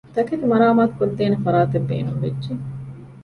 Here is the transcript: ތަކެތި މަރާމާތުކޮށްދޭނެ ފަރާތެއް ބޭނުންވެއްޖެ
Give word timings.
ތަކެތި 0.15 0.45
މަރާމާތުކޮށްދޭނެ 0.51 1.37
ފަރާތެއް 1.45 1.87
ބޭނުންވެއްޖެ 1.89 2.53